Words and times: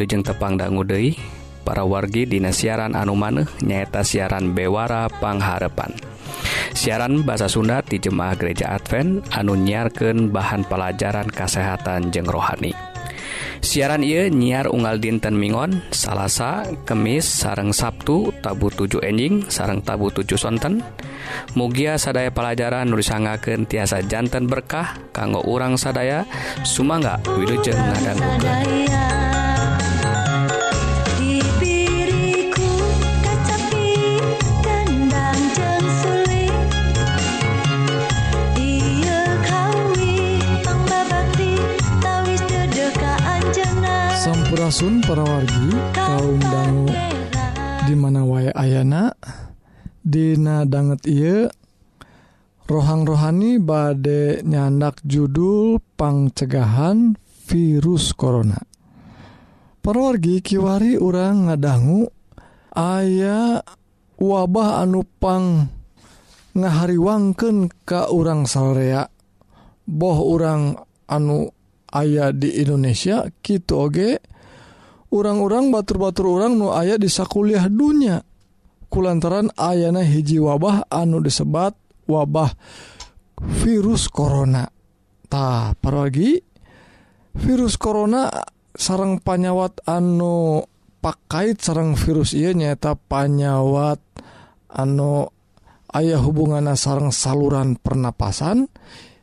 Wilujeng 0.00 0.24
Tepang 0.24 0.56
Dangu 0.56 0.80
Dei 0.80 1.12
para 1.60 1.84
wargi 1.84 2.24
Dina 2.24 2.56
siaran 2.56 2.96
anu 2.96 3.12
maneh 3.12 3.44
nyaeta 3.60 4.00
siaran 4.00 4.56
Bewara 4.56 5.12
Pangharepan 5.12 5.92
siaran 6.72 7.20
bahasa 7.20 7.52
Sunda 7.52 7.84
di 7.84 8.00
Jemaah 8.00 8.32
Gereja 8.32 8.72
Advent 8.72 9.28
anu 9.28 9.60
nyiarkan 9.60 10.32
bahan 10.32 10.64
pelajaran 10.64 11.28
kesehatan 11.28 12.08
jeng 12.08 12.24
rohani. 12.24 12.72
Siaran 13.60 14.00
ia 14.00 14.32
nyiar 14.32 14.72
unggal 14.72 14.96
dinten 15.04 15.36
Mingon 15.36 15.84
Salasa 15.92 16.64
Kemis 16.88 17.28
sareng 17.28 17.76
Sabtu 17.76 18.32
tabu 18.40 18.72
7 18.72 19.04
enjing 19.04 19.52
sareng 19.52 19.84
tabu 19.84 20.08
7 20.08 20.40
sonten. 20.40 20.80
Mugia 21.52 22.00
sadaya 22.00 22.32
pelajaran 22.32 22.88
nulisangaken 22.88 23.68
tiasa 23.68 24.00
jantan 24.08 24.48
berkah 24.48 24.96
kanggo 25.12 25.44
urang 25.44 25.76
sadaya 25.76 26.24
Sumangga 26.64 27.20
Wilujeng 27.36 27.76
ngadangukeun 27.76 29.39
Sun 44.80 45.04
parawargi 45.04 45.76
kaum 45.92 46.40
dangu 46.40 46.88
dimana 47.84 48.24
wae 48.24 48.48
ayana. 48.48 49.12
Dina 50.00 50.64
banget 50.64 51.04
ieu 51.04 51.52
rohang 52.64 53.04
rohani 53.04 53.60
bade 53.60 54.40
nyandak 54.40 55.04
judul 55.04 55.84
pangcegahan 56.00 57.12
virus 57.44 58.16
corona. 58.16 58.56
Perwargi 59.84 60.40
Kiwari 60.40 60.96
orang 60.96 61.52
ngadanggu 61.52 62.08
aya 62.72 63.60
wabah 64.16 64.80
anupang 64.80 65.68
ngahariwangkeun 66.56 67.68
ke 67.84 68.08
urang 68.16 68.48
Korea 68.48 69.04
boh 69.84 70.18
orang 70.24 70.72
anu 71.04 71.52
ayah 71.92 72.32
di 72.32 72.64
Indonesia 72.64 73.28
gitu 73.44 73.76
oge 73.76 74.29
orang-orang 75.10 75.74
batur-batur 75.74 76.40
orang 76.40 76.56
nu 76.56 76.70
aya 76.70 76.96
disa 76.96 77.26
kuliah 77.26 77.66
dunya. 77.66 78.22
Kulantaran 78.90 79.54
ayana 79.54 80.02
hiji 80.02 80.42
wabah 80.42 80.90
anu 80.90 81.22
disebat 81.22 81.78
wabah 82.10 82.50
virus 83.62 84.10
corona. 84.10 84.66
Ta 85.30 85.78
paragi 85.78 86.42
virus 87.38 87.78
corona 87.78 88.26
sarang 88.74 89.22
panyawat 89.22 89.86
anu 89.86 90.66
pakaiit 90.98 91.62
sarang 91.62 91.94
virus 91.94 92.34
ia 92.34 92.50
nyata 92.50 92.98
panyawat 92.98 94.02
anu 94.74 95.30
ayah 95.94 96.18
hubungan 96.18 96.74
sarang 96.74 97.14
saluran 97.14 97.78
pernapasan. 97.78 98.66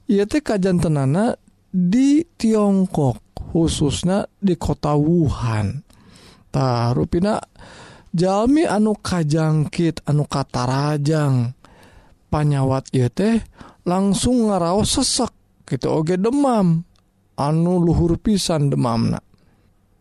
Ia 0.08 0.24
teh 0.24 0.40
kajjantenana 0.40 1.36
di 1.78 2.26
Tiongkok 2.26 3.38
khususnya 3.54 4.26
di 4.42 4.58
kota 4.58 4.98
Wuhan. 4.98 5.86
Ruina 6.98 7.38
Jami 8.18 8.66
anu 8.66 8.98
kajangkit 8.98 10.02
anu 10.10 10.26
katarajang. 10.26 11.54
Panyawat 12.34 12.90
y 12.92 13.06
teh 13.14 13.46
langsung 13.86 14.50
ngaraos 14.50 14.98
sesek 14.98 15.30
gitu 15.70 16.02
oge 16.02 16.18
demam. 16.18 16.82
Anu 17.38 17.78
luhur 17.78 18.18
pisan 18.18 18.74
demamna. 18.74 19.22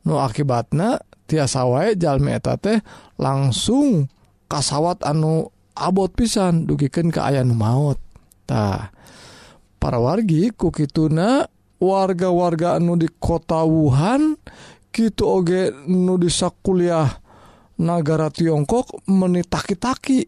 Nu 0.09 0.17
akibatnya 0.17 0.97
tiasa 1.29 1.69
wae 1.69 1.93
jalmieta 1.93 2.56
teh 2.56 2.81
langsung 3.21 4.09
kasawat 4.49 5.05
anu 5.05 5.53
abot 5.77 6.09
pisan 6.09 6.65
dugiken 6.65 7.12
ke 7.12 7.21
ayam 7.21 7.53
maut. 7.53 8.00
Tah 8.49 8.89
para 9.77 10.00
wargi 10.00 10.56
kukiuna 10.56 11.45
warga-warga 11.81 12.76
anu 12.81 12.97
di 12.97 13.09
kota 13.20 13.64
Wuhan 13.64 14.37
gitu 14.92 15.28
Oge 15.28 15.72
nu 15.88 16.16
bisa 16.16 16.48
kuliah 16.48 17.09
negara 17.81 18.32
Tiongkok 18.32 19.04
menitaki-taki 19.09 20.25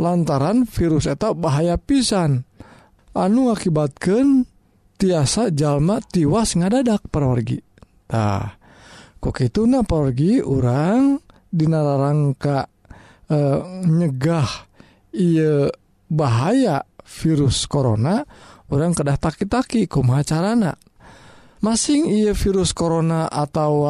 lantaran 0.00 0.64
virus 0.64 1.08
eta 1.08 1.36
bahaya 1.36 1.76
pisan. 1.76 2.44
Anu 3.16 3.48
akibatkan 3.48 4.44
tiasa 4.96 5.52
jalma 5.52 6.00
tiwas 6.00 6.56
ngadadak 6.56 7.04
perorgi 7.12 7.60
nah 8.08 8.56
kok 9.20 9.36
itu 9.44 9.68
na 9.68 9.84
pergi 9.84 10.40
orang 10.40 11.20
dinararangka 11.52 12.58
e, 13.28 13.38
nyegah 13.84 14.48
iya 15.12 15.68
bahaya 16.08 16.80
virus 17.04 17.68
corona 17.68 18.24
orang 18.72 18.92
kedah 18.94 19.18
taki-taki 19.18 19.86
kumaha 19.86 20.22
carana? 20.26 20.72
Masing 21.64 22.12
ia 22.12 22.36
virus 22.36 22.76
corona 22.76 23.26
atau 23.26 23.88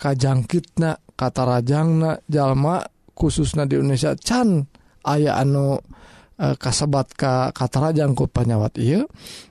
kajangkitna 0.00 0.96
kata 1.20 1.42
rajangna 1.44 2.24
jalma 2.24 2.80
khususnya 3.12 3.68
di 3.68 3.76
Indonesia 3.76 4.16
can 4.16 4.64
aya 5.04 5.36
anu 5.36 5.76
e, 6.40 6.56
kasebat 6.56 7.12
ka 7.12 7.52
kata 7.52 7.92
rajang 7.92 8.16
ku 8.16 8.24
panyawat 8.24 8.80
iya 8.80 9.04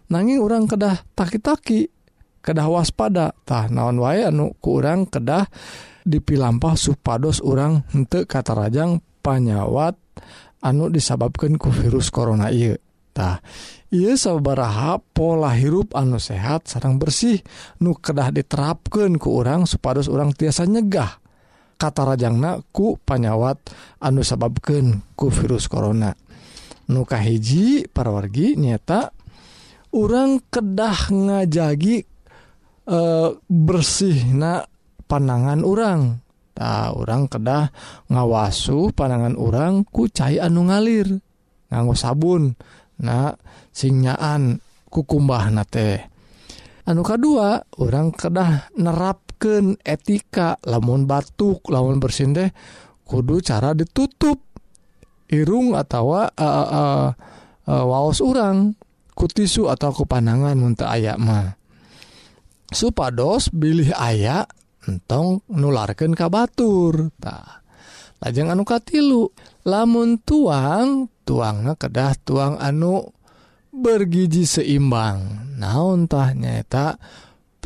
nanging 0.10 0.42
orang 0.42 0.66
kedah 0.66 1.06
taki-taki 1.14 1.94
kedah 2.42 2.66
waspada 2.66 3.38
tah 3.46 3.70
naon 3.70 4.02
wae 4.02 4.26
anu 4.26 4.58
ku 4.58 4.82
urang 4.82 5.06
kedah 5.06 5.46
dipilampah 6.02 6.74
supados 6.74 7.46
orang 7.46 7.86
henteu 7.94 8.26
kata 8.26 8.58
rajang 8.58 9.06
panyawat 9.22 9.94
anu 10.66 10.90
disababkan 10.90 11.62
ku 11.62 11.70
virus 11.70 12.10
corona 12.10 12.50
iya 12.50 12.74
Tah 13.20 13.44
ia 13.92 14.16
sabaraha 14.16 14.96
pola 14.96 15.52
hirup 15.52 15.92
anu 15.92 16.16
sehat 16.16 16.72
sarang 16.72 16.96
bersih 16.96 17.44
nu 17.84 18.00
kedah 18.00 18.32
diterapkan 18.32 19.20
ke 19.20 19.28
orang 19.28 19.68
supados 19.68 20.08
orang 20.08 20.32
tiasa 20.32 20.64
nyegah. 20.64 21.20
Kata 21.76 22.16
rajangna 22.16 22.64
ku 22.72 22.96
panyawat 22.96 23.60
anu 24.00 24.24
sababken 24.24 25.04
ku 25.20 25.28
virus 25.28 25.68
corona. 25.68 26.16
Nuka 26.88 27.20
hiji 27.20 27.92
parawargi 27.92 28.56
nyata 28.56 29.12
orang 29.92 30.40
kedah 30.48 31.12
ngajagi 31.12 31.98
eh, 32.00 32.08
e, 32.88 33.00
bersih 33.52 34.32
na 34.32 34.64
panangan 35.12 35.68
orang 35.68 36.24
Nah, 36.60 36.92
orang 36.92 37.32
kedah 37.32 37.72
ngawasu 38.12 38.92
panangan 38.92 39.40
orang 39.40 39.88
ku 39.88 40.12
cair 40.12 40.44
anu 40.44 40.68
ngalir 40.68 41.08
nganggo 41.72 41.96
sabun. 41.96 42.52
nah 43.00 43.36
sinyaan 43.72 44.60
kukumbah 44.90 45.48
na 45.54 45.64
teh. 45.64 46.02
Anu 46.90 47.06
kedua 47.06 47.62
orang 47.78 48.10
kedah 48.10 48.74
nerapkan 48.74 49.78
etika 49.86 50.58
lamun 50.66 51.06
batuk 51.06 51.70
lawan 51.70 52.02
bersin 52.02 52.34
deh 52.34 52.50
kudu 53.06 53.46
cara 53.46 53.78
ditutup. 53.78 54.42
Irung 55.30 55.78
atau 55.78 56.18
uh, 56.18 56.26
uh, 56.34 57.14
uh, 57.70 57.84
waos 57.86 58.18
orang 58.18 58.74
kutisu 59.14 59.70
atau 59.70 59.94
kepanangan 59.94 60.58
untuk 60.58 60.90
ayak 60.90 61.22
mah. 61.22 61.54
Supados 62.74 63.54
bilih 63.54 63.94
ayak 63.94 64.50
entong 64.90 65.46
nularkan 65.54 66.18
kabatur 66.18 67.14
tah 67.22 67.62
lajeng 68.26 68.50
anu 68.50 68.66
katilu. 68.66 69.30
lamun 69.70 70.18
tuang 70.26 71.14
tuangnya 71.22 71.78
kedah 71.78 72.18
tuang 72.26 72.58
anu 72.58 73.14
bergiji 73.70 74.50
seimbang. 74.50 75.54
Naontahnyata 75.62 76.98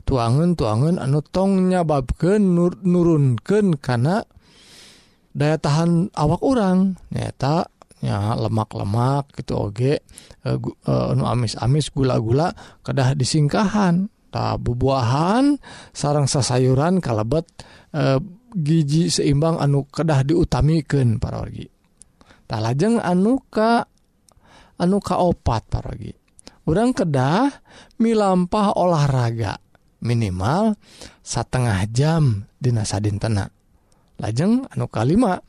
tuangan 0.04 0.60
tuangan 0.60 1.00
anu 1.00 1.24
tong 1.24 1.72
babken 1.72 2.60
nur 2.60 2.76
nurunken 2.84 3.80
karena 3.80 4.20
daya 5.32 5.56
tahan 5.56 6.12
awak 6.12 6.44
orang 6.44 7.00
nyata 7.10 7.72
ya 8.04 8.36
lemak-lemak 8.36 9.32
gitu 9.40 9.72
oge 9.72 10.04
e, 10.44 10.50
e, 10.60 10.92
anu 10.92 11.24
uh, 11.24 11.32
amis-amis 11.32 11.88
gula-gula 11.96 12.52
kedah 12.84 13.16
disingkahan. 13.16 14.12
Nah, 14.34 14.58
bubuahan 14.58 15.62
sarang 15.94 16.26
sasayuran 16.26 17.00
kalebet 17.00 17.48
e, 17.94 18.20
gigi 18.54 19.08
seimbang 19.08 19.62
anu 19.62 19.88
kedah 19.88 20.28
diutamikan 20.28 21.18
para 21.18 21.42
wargi. 21.42 21.73
tak 22.46 22.60
lajeng 22.62 23.00
anuka 23.00 23.88
anu 24.80 24.98
kaopat 25.00 25.68
paragi 25.70 26.14
orang 26.70 26.92
kedah 26.92 27.50
milampah 28.00 28.76
olahraga 28.76 29.60
minimal 30.04 30.76
setengah 31.24 31.88
jam 31.90 32.50
dinasa 32.60 33.00
dintena 33.00 33.48
lajeng 34.20 34.68
anu 34.72 34.88
kalima 34.88 35.40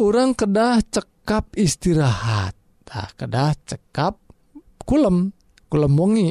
orang 0.00 0.32
kedah 0.32 0.80
cekap 0.88 1.52
istirahat. 1.54 2.56
Tak 2.88 3.20
kedah 3.20 3.54
cekap 3.68 4.18
kulem 4.82 5.36
kulem 5.70 5.92
wengi. 5.94 6.30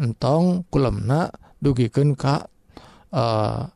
Entong 0.00 0.64
kulemna 0.72 1.28
dugikan 1.60 2.16
ka 2.16 2.48
eh, 3.12 3.20
uh, 3.20 3.68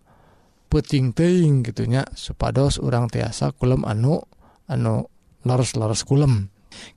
puting 0.73 1.13
teing 1.13 1.61
gitunya 1.61 2.01
supados 2.17 2.81
orang 2.81 3.13
tiasa 3.13 3.53
kulem 3.53 3.85
anu 3.85 4.25
anu 4.65 5.05
leres-leres 5.45 6.03
kulem. 6.03 6.51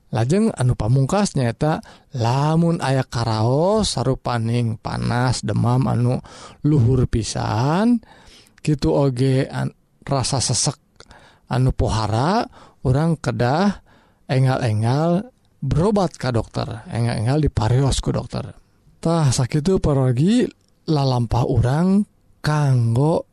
Lajeng 0.08 0.50
anu 0.56 0.72
pamungkas 0.72 1.36
nyata 1.36 1.84
lamun 2.16 2.80
aya 2.80 3.04
karaos 3.04 3.94
sarupaning 3.94 4.80
panas 4.80 5.44
demam 5.44 5.84
anu 5.84 6.18
luhur 6.64 7.04
pisan 7.06 8.00
gitu 8.64 8.96
oge 8.96 9.46
an, 9.46 9.70
rasa 10.02 10.40
sesek 10.40 10.80
anu 11.52 11.70
pohara 11.76 12.42
orang 12.82 13.20
kedah 13.20 13.84
engal-engal 14.26 15.28
berobat 15.60 16.16
ke 16.16 16.32
dokter 16.32 16.88
engal-engal 16.88 17.38
di 17.38 17.50
parios 17.52 18.00
ku 18.00 18.10
dokter. 18.10 18.56
Tah 18.98 19.30
sakit 19.30 19.78
parogi 19.78 20.42
lalampah 20.88 21.44
orang 21.46 22.02
kanggo 22.38 23.26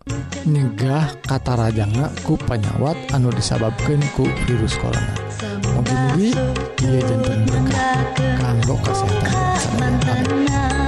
nyegah 0.45 1.13
katarajanga 1.25 2.13
ku 2.25 2.37
penyawat 2.37 2.97
anu 3.13 3.29
disababkan 3.33 4.01
ku 4.17 4.25
virus 4.45 4.77
corona. 4.77 5.13
Mugi-mugi 5.73 6.31
dia 6.79 7.01
jantung 7.05 7.41
berkah 7.45 8.01
kanggo 8.37 8.75
kesehatan 8.81 10.84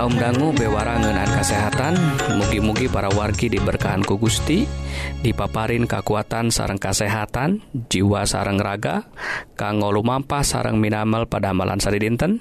kaum 0.00 0.16
dangu 0.16 0.48
bewaranganan 0.56 1.28
kesehatan 1.28 1.92
mugi-mugi 2.40 2.88
para 2.88 3.12
wargi 3.12 3.52
diberkahan 3.52 4.00
ku 4.00 4.16
Gusti 4.16 4.64
dipaparin 5.20 5.84
kekuatan 5.84 6.48
sarang 6.48 6.80
kesehatan 6.80 7.60
jiwa 7.92 8.24
sarang 8.24 8.56
raga 8.56 9.04
kanggo 9.60 9.92
lumampa 9.92 10.40
sarang 10.40 10.80
minamal 10.80 11.28
pada 11.28 11.52
amalan 11.52 11.76
sari 11.84 12.00
dinten. 12.00 12.40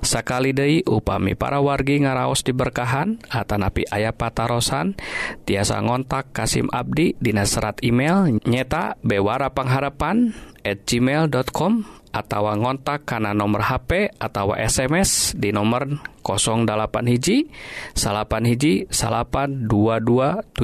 Sakali 0.00 0.56
Dei 0.56 0.80
upami 0.88 1.36
para 1.38 1.62
wargi 1.62 2.02
ngaraos 2.02 2.42
diberkahan 2.42 3.22
Atanapi 3.28 3.86
ayah 3.92 4.10
patarosan 4.10 4.98
tiasa 5.46 5.78
ngontak 5.78 6.34
Kasim 6.34 6.66
Abdi 6.72 7.14
Dina 7.20 7.46
serat 7.46 7.78
email 7.86 8.40
nyeta 8.48 8.98
Bewara 9.06 9.52
Pengharapan 9.54 10.34
at 10.66 10.82
gmail.com 10.88 11.86
atawa 12.16 12.56
ngontak 12.56 13.04
karena 13.04 13.36
nomor 13.36 13.60
HP 13.68 14.16
atau 14.16 14.56
SMS 14.56 15.36
di 15.36 15.52
nomor 15.52 16.00
08 16.24 16.64
hiji 17.12 17.52
salapan 17.92 18.48
hiji 18.48 18.88
salapan 18.88 19.68
2275 19.68 20.56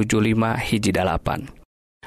hiji 0.65 0.89
dalapan. 0.89 1.45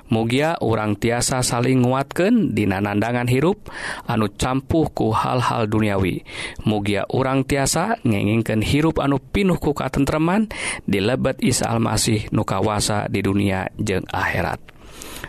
Mugia 0.07 0.55
urang 0.63 0.95
tiasa 0.95 1.43
saling 1.43 1.83
nguatkan 1.83 2.55
di 2.55 2.63
nanandangan 2.63 3.27
hirup 3.27 3.67
anu 4.07 4.31
campuh 4.31 4.87
ku 4.95 5.11
hal-hal 5.11 5.67
duniawi. 5.67 6.23
Mugia 6.63 7.11
urang 7.11 7.43
tiasa 7.43 7.99
ngengingken 8.07 8.63
hirup 8.63 9.03
anu 9.03 9.19
pinuh 9.19 9.59
ku 9.59 9.75
katentreman 9.75 10.47
di 10.87 11.03
lebet 11.03 11.43
Isa 11.43 11.75
Almasih 11.75 12.31
nukawasa 12.31 13.11
di 13.11 13.19
dunia 13.19 13.67
jeng 13.83 14.07
akhirat. 14.07 14.76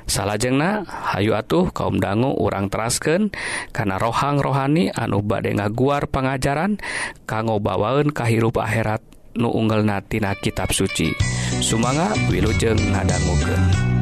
salahjengna 0.07 0.87
Hayu 0.87 1.35
atuh 1.35 1.69
kaum 1.75 1.99
dangu 1.99 2.33
urang 2.35 2.71
terasken 2.71 3.29
karena 3.75 3.99
rohang 3.99 4.39
rohani 4.39 4.89
anu 4.95 5.21
bade 5.21 5.53
ngaguar 5.53 6.07
pengajaran 6.09 6.79
kanggo 7.29 7.59
bawaun 7.59 8.09
kahirup 8.15 8.57
akhirat 8.57 9.03
nu 9.37 9.53
unggelnatina 9.53 10.33
kitab 10.39 10.73
suci 10.73 11.13
Sumanga 11.57 12.13
wilujeng 12.29 12.77
ngadangguken. 12.93 13.96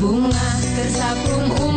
bunga 0.00 0.48
tersakum 0.74 1.71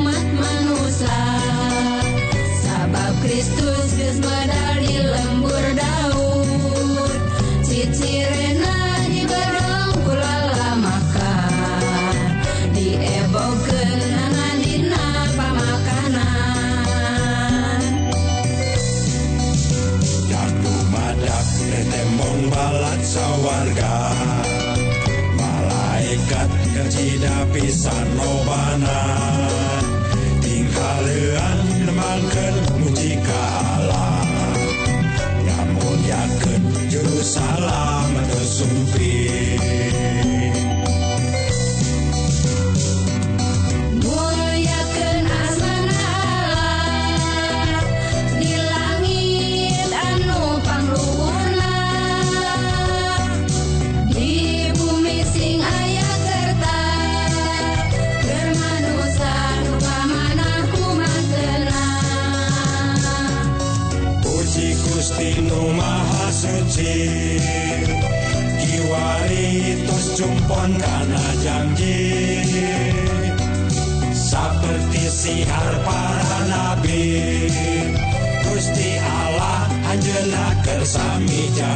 Supa 81.55 81.71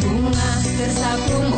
bunga 0.00 0.50
tersapu. 0.76 1.57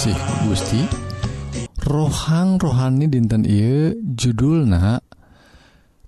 kasih 0.00 0.16
Gusti. 0.48 0.80
Rohang 1.84 2.56
rohani 2.56 3.04
dinten 3.04 3.44
I 3.44 3.92
judulna 4.16 4.96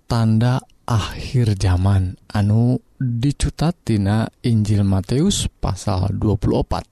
tanda 0.09 0.65
akhir 0.89 1.61
zaman. 1.61 2.17
Anu 2.33 2.81
dicutatina 2.97 4.33
Injil 4.49 4.89
Matius 4.89 5.45
pasal 5.61 6.09
24 6.17 6.89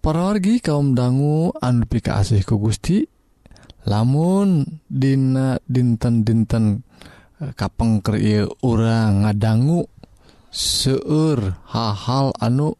perorgi 0.00 0.64
kaum 0.64 0.96
dangu 0.96 1.52
anu 1.60 1.84
asih 1.84 2.48
ku 2.48 2.56
Gusti 2.56 3.04
lamun 3.84 4.64
Dina 4.88 5.60
dinten-dinten 5.68 6.80
e, 7.44 7.52
kapengker 7.52 8.16
urang 8.64 9.28
ngadanggu 9.28 9.84
seueur 10.48 11.60
hal-hal 11.68 12.32
anu 12.40 12.72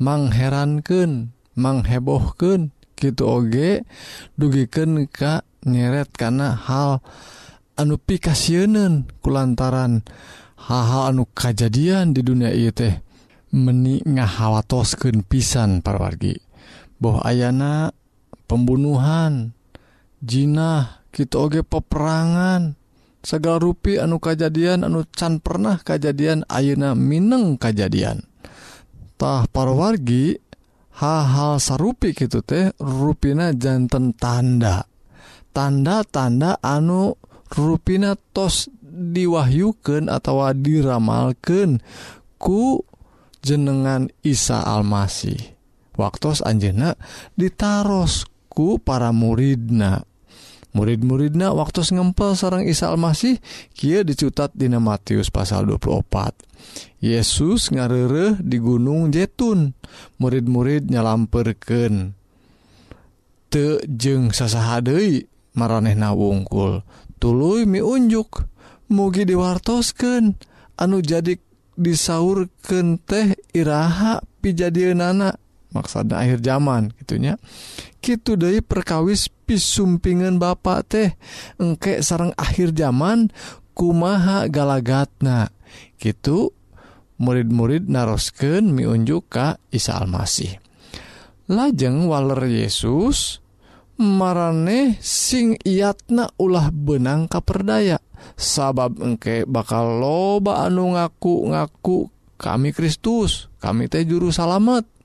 mangherankeun 0.00 1.36
menghebohkan 1.56 2.74
gitu 2.98 3.24
oge 3.26 3.82
dugiken 4.36 5.08
Ka 5.08 5.42
nyeret 5.64 6.12
karena 6.12 6.54
hal 6.56 7.00
anu 7.80 7.96
pikasiunan 7.96 9.08
kulantaran 9.24 10.04
hal-hal 10.68 11.16
anu 11.16 11.24
kejadian 11.32 12.12
di 12.12 12.20
dunia 12.20 12.52
ieu 12.52 12.72
teh. 12.72 13.00
Meni 13.50 13.98
ngahawatosken 14.06 15.26
pisan 15.26 15.82
parwargi. 15.82 16.38
Boh 17.02 17.18
ayana 17.18 17.90
pembunuhan 18.46 19.58
Jinah 20.20 21.00
gitu 21.10 21.48
oge 21.48 21.66
peperangan 21.66 22.76
segala 23.24 23.58
rupi 23.58 23.96
anu 23.96 24.20
kejadian 24.20 24.84
anu 24.84 25.08
can 25.08 25.40
pernah 25.40 25.80
kejadian 25.80 26.44
Ayeuna 26.46 26.92
Mineng 26.92 27.56
kejadiantah 27.56 29.48
parwargi 29.48 30.38
hal-hal 31.00 31.56
sarupi 31.56 32.12
gitu 32.12 32.44
teh 32.44 32.76
ruina 32.76 33.56
jantan 33.56 34.12
tanda. 34.12 34.84
Tanda-tanda 35.50 36.60
anu 36.60 37.16
ruina 37.50 38.14
tos 38.36 38.68
diwahyukan 38.84 40.12
atau 40.12 40.44
diramalkan 40.52 41.80
ku 42.36 42.84
jenengan 43.40 44.12
Isa 44.20 44.60
Almasih. 44.60 45.56
Waktu 45.96 46.44
Anjena 46.44 46.96
ditaros 47.34 48.28
ku 48.52 48.76
para 48.80 49.10
muridna. 49.10 50.09
murid-muridnya 50.76 51.50
waktu 51.50 51.82
ngempel 51.82 52.38
seorang 52.38 52.66
Isa 52.66 52.90
Almasih 52.94 53.42
Kia 53.74 54.06
dicutat 54.06 54.54
Dina 54.54 54.78
Matius 54.78 55.28
pasal 55.28 55.66
24 55.66 57.02
Yesus 57.02 57.72
ngarere 57.72 58.38
di 58.38 58.60
Gunung 58.60 59.10
Jetun 59.10 59.72
murid-murid 60.20 60.92
nyalamperken 60.92 62.14
tejeng 63.50 64.30
sasahai 64.30 65.26
maranehna 65.58 66.14
wungkul. 66.14 66.86
Tulu 67.20 67.66
miunjuk 67.66 68.46
mugi 68.88 69.28
diwartosken 69.28 70.38
anu 70.80 71.04
jadi 71.04 71.36
disaurken 71.76 73.00
teh 73.02 73.36
Iha 73.52 74.22
pijadian 74.40 75.04
anak 75.04 75.36
maksada 75.70 76.18
akhir 76.18 76.42
zaman 76.42 76.90
gitunya 76.98 77.38
gitu 78.00 78.34
Dei 78.34 78.64
perkawis 78.64 79.28
pisumpingan 79.28 80.40
Bapak 80.40 80.80
teh. 80.88 81.08
Engkek 81.60 82.00
sarang 82.00 82.32
akhir 82.34 82.72
zaman 82.74 83.28
kumaha 83.76 84.48
galagatna. 84.48 85.52
Gitu 86.00 86.56
murid-murid 87.20 87.86
narosken 87.92 88.72
miunjuk 88.72 89.28
ka 89.28 89.60
Isa 89.68 90.00
Almasih. 90.00 90.56
Lajeng 91.52 92.08
waler 92.08 92.40
Yesus 92.48 93.44
marane 94.00 94.96
sing 95.04 95.60
iatna 95.60 96.32
ulah 96.40 96.72
benang 96.72 97.28
kaperdaya. 97.28 98.00
Sabab 98.36 99.00
engke 99.00 99.44
bakal 99.48 100.00
loba 100.00 100.68
anu 100.68 100.96
ngaku 100.96 101.52
ngaku 101.52 101.98
kami 102.40 102.72
Kristus 102.72 103.52
kami 103.60 103.92
teh 103.92 104.08
juru 104.08 104.32
salamet. 104.32 104.99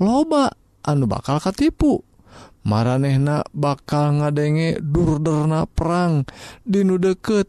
loba 0.00 0.52
anu 0.84 1.08
bakal 1.08 1.42
katipu. 1.42 2.02
Maranehna 2.66 3.46
bakal 3.54 4.18
ngadenge 4.18 4.82
durderna 4.82 5.70
perang 5.70 6.26
dinu 6.66 6.98
deket 6.98 7.46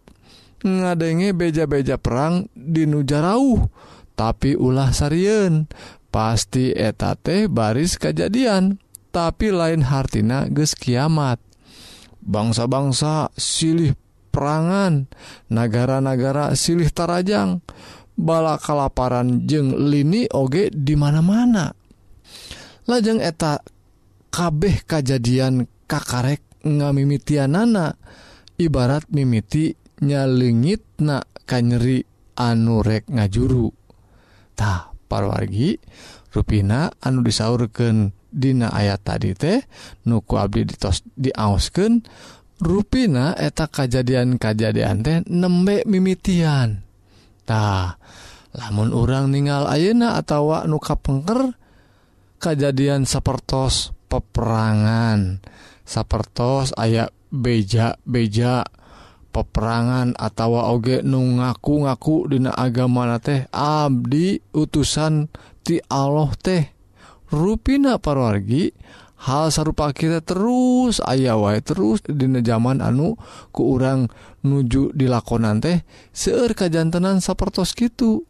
ngadenge 0.62 1.34
beja-beja 1.34 1.98
perang 1.98 2.46
dinu 2.54 3.02
jarauh. 3.02 3.66
Tapi 4.14 4.54
ulah 4.58 4.94
sarien 4.94 5.70
pasti 6.14 6.74
eta 6.74 7.18
teh 7.18 7.50
baris 7.50 7.98
kejadian 7.98 8.78
tapi 9.10 9.50
lain 9.50 9.82
hartina 9.82 10.46
ges 10.50 10.78
kiamat. 10.78 11.42
Bangsa-bangsa 12.22 13.34
silih 13.34 13.98
perangan 14.30 15.10
negara-negara 15.50 16.54
silih 16.54 16.94
Tarajang 16.94 17.66
bala 18.14 18.62
kalaparan 18.62 19.50
jeng 19.50 19.74
lini 19.74 20.30
oge 20.30 20.70
di 20.70 20.94
mana-mana. 20.94 21.74
lajeng 22.88 23.20
eta 23.20 23.60
kabeh 24.32 24.88
kejadian 24.88 25.68
kakarek 25.88 26.44
ngamimitian 26.64 27.54
nana 27.54 27.96
ibarat 28.60 29.08
mimiti 29.12 29.76
nyalingit 30.04 30.84
na 31.04 31.24
kanyeri 31.44 32.04
anurek 32.40 33.08
ngajurutah 33.12 34.96
parwargi 35.08 35.80
ruina 36.32 36.92
anu 37.04 37.24
disaurken 37.24 38.12
Dina 38.28 38.76
ayat 38.76 39.08
tadi 39.08 39.32
teh 39.34 39.64
nuku 40.04 40.36
Abdi 40.36 40.68
ditos 40.68 41.00
diausken 41.16 42.04
ruina 42.60 43.32
eta 43.40 43.72
kejadian-kajadian 43.72 44.98
teh 45.02 45.24
nembek 45.32 45.88
mimitiantah 45.88 47.96
lamun 48.54 48.92
orang 48.92 49.32
ningal 49.32 49.72
ayeuna 49.72 50.20
atau 50.20 50.60
nuka 50.68 51.00
pengker 51.00 51.56
kejadian 52.38 53.04
sapertos 53.04 53.94
peperangan. 54.08 55.42
Sapertos 55.88 56.76
aya 56.76 57.12
beja-beja 57.30 58.64
peperangan 59.32 60.16
atau 60.18 60.58
oge 60.58 61.06
nu 61.06 61.38
ngaku-ngaku 61.38 62.32
dina 62.32 62.56
agama 62.56 63.20
teh 63.22 63.46
Abdi 63.54 64.42
utusan 64.56 65.30
ti 65.62 65.78
Allah 65.92 66.32
teh. 66.40 66.64
Ruina 67.28 68.00
parwargi 68.00 68.72
hal 69.28 69.50
sarupa 69.50 69.90
kita 69.92 70.22
terus 70.22 71.02
aya 71.02 71.36
wae 71.36 71.60
terus 71.66 72.06
dina 72.06 72.40
zaman 72.46 72.86
anu 72.86 73.18
ku 73.50 73.76
urang 73.76 74.08
nuju 74.46 74.94
dilakonan 74.94 75.58
teh 75.58 75.82
seueur 76.14 76.54
kajantenan 76.54 77.18
sapertos 77.20 77.74
gitu 77.74 78.30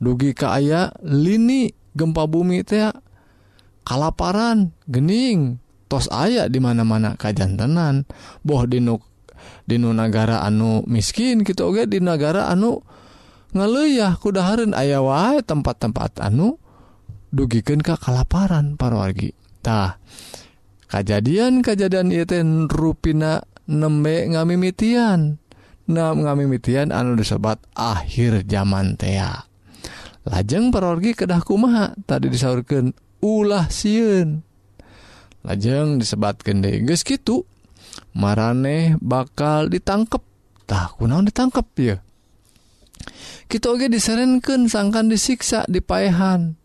dugi 0.00 0.32
ka 0.32 0.56
aya 0.56 0.90
lini 1.04 1.76
gempa 1.92 2.24
bumi 2.24 2.64
teh 2.64 2.88
kalaparan 3.84 4.72
gening. 4.90 5.60
Tos 5.84 6.08
aya 6.08 6.48
di 6.48 6.58
mana-mana 6.58 7.14
kajjantenan 7.14 8.08
boh 8.40 8.64
dinuk 8.64 9.04
Dinu 9.64 9.96
negara 9.96 10.44
anu 10.44 10.84
miskin 10.84 11.40
gitu 11.44 11.72
oke 11.72 11.88
di 11.88 12.00
negara 12.00 12.52
anu 12.52 12.84
ngeluyah 13.56 14.16
kudaharan 14.20 14.76
aya 14.76 15.00
wae 15.00 15.40
tempat-tempat 15.40 16.20
anu 16.20 16.60
dugiken 17.32 17.80
ke 17.80 17.96
kalaparan 17.96 18.76
parwargitah 18.76 20.00
kejadian-kejadian 20.92 22.12
Iten 22.12 22.48
ruina 22.68 23.40
nembe 23.66 24.28
ngamimitian. 24.28 25.40
Nah 25.84 26.12
ngamimitian 26.16 26.92
anu 26.92 27.16
disebat 27.16 27.60
akhir 27.76 28.44
zaman 28.48 28.96
tea. 28.96 29.48
Lajeng 30.24 30.72
parorgi 30.72 31.12
kedah 31.12 31.44
kumaha? 31.44 31.92
Tadi 32.08 32.32
disaurkan 32.32 32.96
ulah 33.24 33.72
siun 33.72 34.44
lajeng 35.40 35.96
disebatkan 35.96 36.60
deh 36.60 36.84
guys 36.84 37.00
gitu 37.00 37.48
mareh 38.12 39.00
bakal 39.00 39.72
ditangkaptah 39.72 40.92
kunaon 41.00 41.24
ditangkap 41.24 41.64
ya 41.80 42.04
kita 43.48 43.70
oge 43.70 43.92
diserenkan 43.92 44.66
sangkan 44.66 45.06
disiksa 45.06 45.68
dipaehan. 45.68 46.56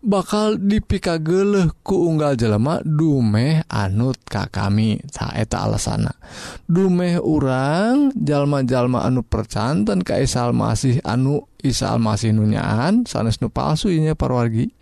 Bakal 0.00 0.56
dipika 0.64 1.20
geleh 1.20 1.68
ku 1.84 2.08
unggal 2.08 2.32
jelema 2.32 2.80
dumeh 2.80 3.60
anut 3.68 4.16
ka 4.24 4.48
kami. 4.48 4.96
Saeta 5.12 5.60
alasana. 5.60 6.16
Dumeh 6.64 7.20
urang 7.20 8.08
jalma-jalma 8.16 9.04
anu 9.04 9.20
percanten 9.20 10.00
kaisal 10.00 10.56
masih 10.56 11.04
anu 11.04 11.44
isal 11.60 12.00
masih 12.00 12.32
nunyaan 12.32 13.04
sanes 13.04 13.44
nu 13.44 13.52
palsunya 13.52 14.16
parwargi. 14.16 14.72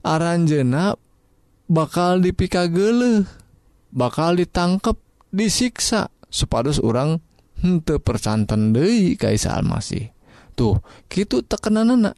aranjena 0.00 0.96
bakal 1.70 2.18
dipika 2.18 2.66
gele 2.66 3.24
bakal 3.94 4.38
ditangkap 4.38 4.98
disiksa 5.30 6.10
supados 6.30 6.82
orang 6.82 7.22
hente 7.60 8.00
percanten 8.00 8.72
Dei 8.72 9.14
Kaisa 9.14 9.54
Almasih. 9.54 10.10
Tuh 10.56 10.80
gitu 11.12 11.44
tekenan 11.44 11.94
anak 11.94 12.16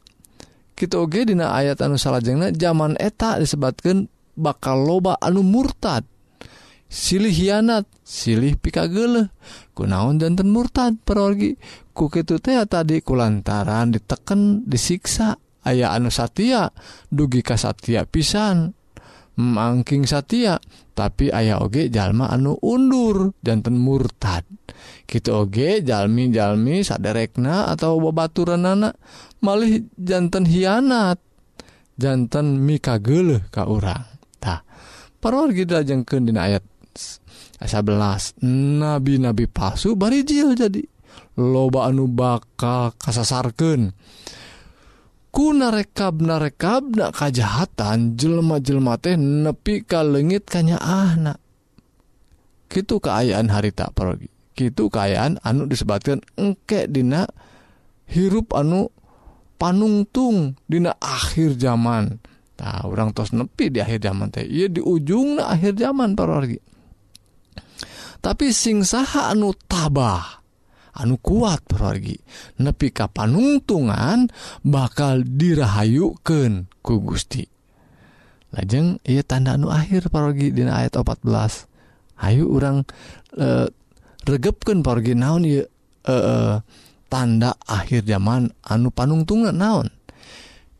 kita 0.73 0.97
oge 0.97 1.29
dina 1.29 1.53
ayat 1.53 1.79
anu 1.85 2.01
salahjengna 2.01 2.49
zaman 2.55 2.97
eta 2.97 3.37
disebabkan 3.37 4.09
bakal 4.33 4.81
loba 4.81 5.13
anu 5.21 5.45
murtad 5.45 6.01
silih 6.89 7.29
hianat 7.29 7.85
silih 8.01 8.57
pika 8.57 8.89
gele 8.89 9.29
kunaon 9.77 10.17
jantan 10.21 10.49
murtad 10.49 10.97
perorgi. 11.01 11.57
Ku 11.93 12.09
kitu 12.09 12.41
teh 12.41 12.57
tadi 12.65 13.05
kulantaran 13.05 13.93
diteken 13.93 14.65
disiksa. 14.65 15.37
aya 15.63 15.95
anu 15.95 16.11
Satya 16.11 16.69
dugi 17.09 17.41
ka 17.43 17.55
Satya 17.59 18.07
pisan. 18.07 18.75
Mangking 19.33 20.05
Satya 20.05 20.61
tapi 20.93 21.33
ayah 21.33 21.57
oge 21.57 21.89
jalma 21.89 22.29
anu 22.29 22.53
undur 22.61 23.33
jantan 23.41 23.81
murtad. 23.81 24.45
Gitu 25.09 25.33
oge 25.33 25.81
jalmi-jalmi 25.81 26.85
saderekna 26.85 27.73
atau 27.73 27.97
babaturan 27.97 28.61
anak 28.61 28.93
malih 29.41 29.89
jantan 29.97 30.45
hianat. 30.45 31.17
Jantan 31.97 32.61
mika 32.61 33.01
gele 33.01 33.41
ka 33.49 33.65
urang. 33.65 34.05
Tah 34.37 34.61
paror 35.17 35.49
kita 35.49 35.81
dina 35.81 36.45
ayat 36.45 36.65
11 37.63 38.43
nabi-nabi 38.81 39.49
palsu 39.49 39.97
barijil 39.97 40.53
jadi 40.53 40.83
loba 41.39 41.89
anu 41.89 42.05
bakal 42.05 42.93
kasasarkeun. 43.01 43.93
kuna 45.33 45.73
rekab 45.73 46.21
na 46.21 46.37
rekab 46.37 46.93
na 46.93 47.09
kajahatan 47.09 48.13
jelma-jelma 48.13 49.01
teh 49.01 49.17
nepi 49.17 49.81
ka 49.81 50.05
legit 50.05 50.45
kanyaahna. 50.45 51.41
Gitu 52.69 53.01
keayaan 53.01 53.49
harita 53.49 53.89
parogi. 53.89 54.29
Gitu 54.53 54.93
keayaan 54.93 55.41
anu 55.41 55.65
disebabkan 55.65 56.21
engke 56.37 56.85
dina 56.85 57.25
hirup 58.05 58.53
anu 58.53 58.93
panungtung 59.57 60.53
dina 60.69 60.93
akhir 61.01 61.57
zaman. 61.57 62.21
Nah 62.61 62.85
orang 62.85 63.17
tos 63.17 63.33
nepi 63.33 63.73
di 63.73 63.81
akhir 63.81 64.05
zaman 64.05 64.29
teh. 64.29 64.45
Iya 64.45 64.69
di 64.69 64.85
ujung 64.85 65.41
na 65.41 65.49
akhir 65.49 65.81
zaman 65.81 66.13
parogi. 66.13 66.61
Tapi 68.21 68.53
sing 68.53 68.85
saha 68.85 69.33
anu 69.33 69.51
tabah 69.65 70.42
anu 70.93 71.17
kuat 71.17 71.65
pergi 71.65 72.17
nepi 72.61 72.93
ka 72.93 73.09
panungtungan 73.09 74.29
bakal 74.61 75.25
dirahayuken 75.25 76.69
ku 76.85 77.01
Gusti. 77.01 77.45
Lajeng 78.53 79.01
ia 79.09 79.25
tanda 79.25 79.57
anu 79.57 79.73
akhir 79.73 80.13
pergi 80.13 80.53
dina 80.53 80.77
ayat 80.77 81.01
14 81.01 81.73
Ayu 82.23 82.47
orang 82.55 82.85
e, 83.35 83.67
regepken 84.23 84.85
pergi 84.85 85.17
naon 85.17 85.43
e, 85.43 85.65
e, 86.05 86.15
tanda 87.09 87.57
akhir 87.65 88.05
zaman 88.05 88.53
anu 88.63 88.93
panungtungan 88.93 89.57
naon? 89.57 89.89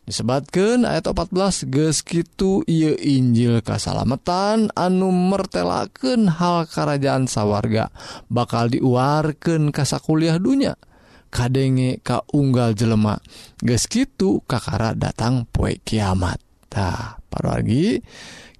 disebatkan 0.04 0.84
ayat 0.84 1.08
14 1.08 1.72
geskitu 1.72 2.62
ia 2.68 2.92
Injil 3.00 3.64
Kasalamatan 3.64 4.68
anu 4.76 5.10
mertelaken 5.12 6.28
hal 6.28 6.68
kerajaan 6.68 7.32
sawwarga 7.32 7.88
bakal 8.28 8.68
diuarkan 8.68 9.72
kasa 9.72 10.04
kuliah 10.04 10.36
dunya. 10.40 10.76
Kadenge 11.34 11.98
ka 12.06 12.22
unggal 12.30 12.78
jelema 12.78 13.18
geskitu 13.64 14.44
kakara 14.46 14.94
datang 14.94 15.50
poe 15.50 15.80
kiamat. 15.82 16.38
Tah 16.70 17.18
paragi 17.32 18.02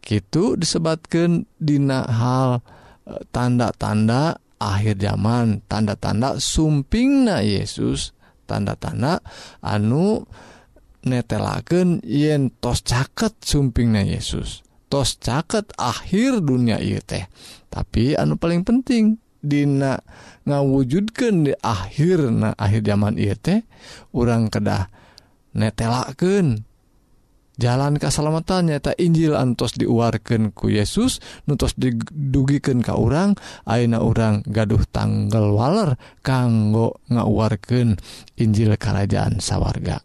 gitu 0.02 0.58
disebatkan 0.58 1.46
dina 1.58 2.06
hal 2.06 2.62
e, 3.06 3.24
tanda-tanda 3.30 4.38
akhir 4.58 5.02
zaman 5.02 5.66
tanda-tanda 5.66 6.38
sumpingna 6.38 7.42
Yesus 7.42 8.14
tanda-tanda 8.46 9.22
anu 9.64 10.22
yang 10.22 10.53
netelaken 11.04 12.00
yen 12.04 12.52
tos 12.64 12.84
caket 12.84 13.36
sumpingnya 13.44 14.04
Yesus. 14.04 14.64
Tos 14.88 15.20
caket 15.20 15.72
akhir 15.76 16.44
dunia 16.44 16.80
ieu 16.80 17.04
teh. 17.04 17.28
Tapi 17.68 18.16
anu 18.16 18.40
paling 18.40 18.64
penting 18.64 19.20
Dina 19.44 20.00
ngawujudkan 20.48 21.44
di 21.44 21.54
akhir 21.60 22.32
nah 22.32 22.56
akhir 22.56 22.88
zaman 22.88 23.20
ieu 23.20 23.36
teh 23.36 23.68
orang 24.16 24.48
kedah 24.48 24.88
netelaken 25.52 26.64
jalan 27.60 28.00
keselamatan 28.00 28.72
nyata 28.72 28.96
Injil 28.98 29.36
antos 29.36 29.76
diuarkan 29.76 30.56
ku 30.56 30.72
Yesus 30.72 31.20
nutos 31.46 31.76
didugikan 31.76 32.80
ke 32.80 32.96
orang 32.96 33.36
Aina 33.68 34.00
orang 34.00 34.42
gaduh 34.48 34.82
tanggal 34.90 35.52
waler 35.52 36.00
kanggo 36.26 37.04
ngauarkan 37.12 38.00
Injil 38.40 38.74
kerajaan 38.80 39.44
sawarga. 39.44 40.02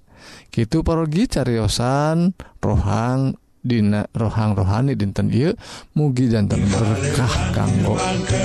gitu 0.52 0.84
pergi 0.84 1.28
cariyosan 1.28 2.36
rohang 2.62 3.36
Dina 3.58 4.06
rohang 4.14 4.54
rohani 4.54 4.94
dinten 4.94 5.34
I 5.34 5.50
mugi 5.98 6.30
jantan 6.30 6.62
berkah 6.70 7.34
kanggo 7.52 7.98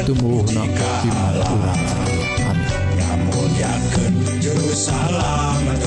tumbuh 0.10 0.42
naka 0.52 0.90
iman 1.06 1.36
urang 1.54 1.82
Amin. 2.44 2.84
Kamu 2.98 3.42
yakin 3.62 4.14
juru 4.42 4.74
salamet 4.74 5.83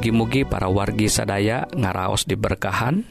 mugi-mugi 0.00 0.48
para 0.48 0.64
wargi 0.72 1.12
sadaya 1.12 1.68
ngaraos 1.76 2.24
diberkahan. 2.24 3.04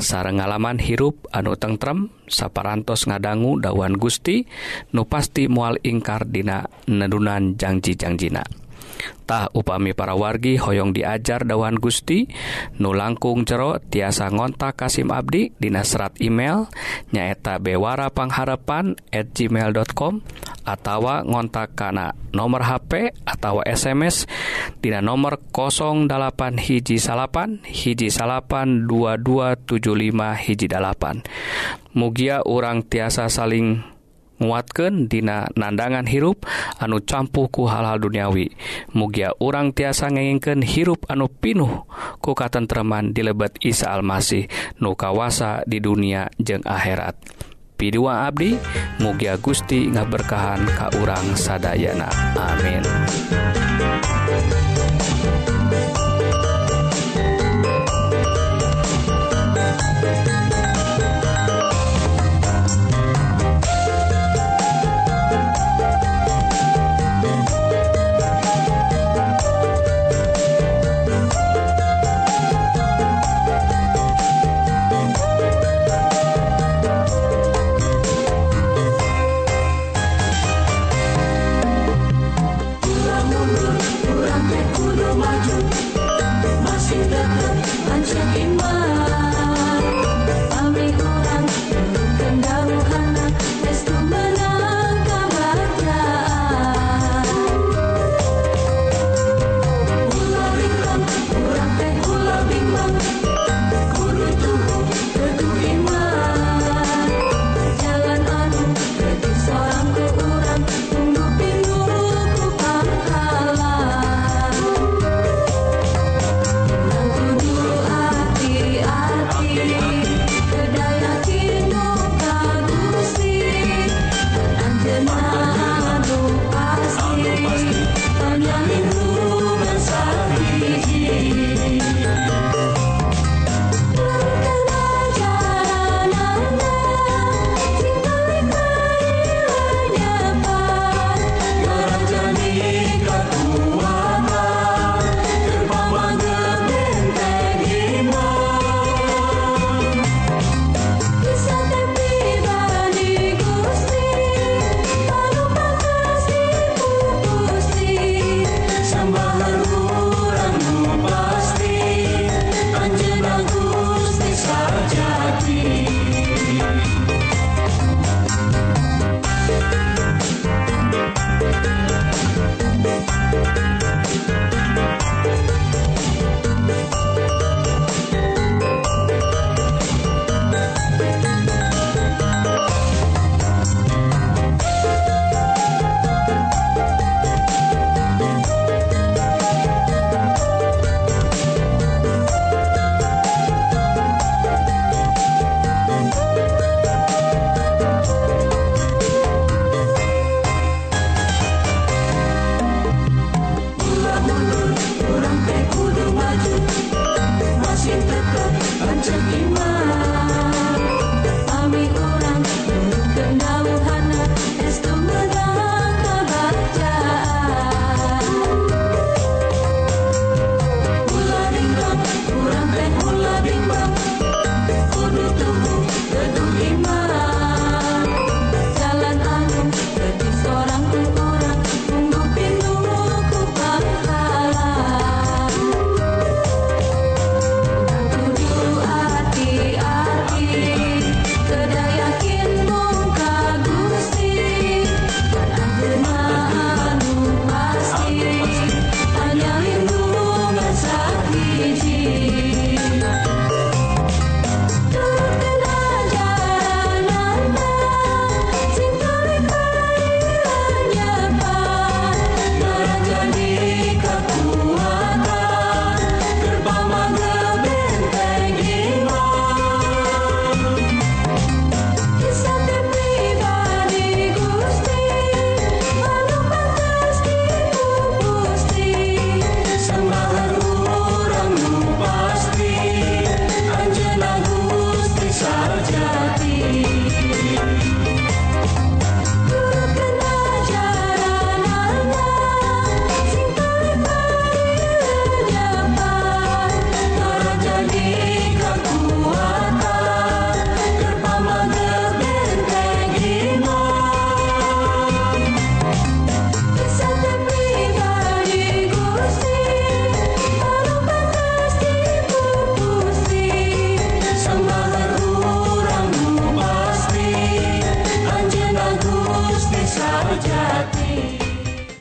Sareng 0.00 0.40
ngalaman 0.40 0.80
hirup 0.80 1.28
anu 1.36 1.52
tentrem 1.52 2.08
saparantos 2.24 3.04
ngadanggu 3.04 3.60
dawan 3.60 4.00
Gusti 4.00 4.48
nu 4.96 5.04
pasti 5.04 5.52
mual 5.52 5.76
ingkar 5.84 6.24
dina 6.24 6.64
nedunan 6.88 7.60
janji-jangjina 7.60 8.40
tah 9.26 9.50
upami 9.54 9.94
para 9.94 10.14
wargi 10.14 10.58
hoyong 10.58 10.94
diajar 10.94 11.46
dawan 11.46 11.78
Gusti 11.78 12.26
nu 12.82 12.94
langkung 12.96 13.46
cero 13.46 13.78
tiasa 13.78 14.30
ngontak 14.30 14.78
Kasim 14.78 15.14
Abdi 15.14 15.54
Dina 15.54 15.86
serat 15.86 16.18
email 16.18 16.66
nyaeta 17.14 17.62
bewara 17.62 18.10
pangharepan 18.10 18.98
at 19.10 19.30
gmail.com 19.34 20.22
atau 20.66 21.00
ngontak 21.26 21.74
kana 21.74 22.14
nomor 22.30 22.62
HP 22.62 23.14
atau 23.26 23.64
SMS 23.66 24.26
Dina 24.78 25.02
nomor 25.02 25.40
08 25.50 26.60
hiji 26.60 26.96
salapan 26.96 27.60
hiji 27.66 28.08
salapan 28.08 28.86
2275 28.86 30.46
hiji 30.46 30.66
dalapan. 30.70 31.20
Mugia 31.90 32.40
orang 32.46 32.86
tiasa 32.86 33.26
saling 33.26 33.82
nguatkeun 34.40 35.06
Dina 35.06 35.46
nandangan 35.54 36.08
hirup 36.08 36.48
anu 36.80 36.98
campuhku 37.04 37.68
hal-hal 37.68 38.00
duniawi. 38.00 38.50
Mugia 38.96 39.36
orang 39.38 39.70
tiasa 39.76 40.08
ngengken 40.10 40.64
hirup 40.64 41.06
anu 41.06 41.28
pinuh 41.28 41.84
ku 42.18 42.32
katentreman 42.32 43.12
di 43.12 43.22
lebet 43.22 43.60
Isa 43.60 43.92
Almasih 43.92 44.48
nu 44.80 44.96
kawasa 44.96 45.62
di 45.68 45.78
dunia 45.78 46.32
jeung 46.40 46.64
akhirat. 46.64 47.14
Pidua 47.80 48.28
Abdi 48.28 48.60
mugia 49.00 49.40
Gusti 49.40 49.88
ngaberkahan 49.88 50.68
ka 50.76 50.92
urang 51.00 51.32
sadayana. 51.32 52.12
Amin. 52.36 52.84